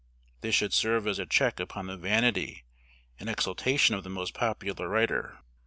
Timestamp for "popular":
4.33-4.89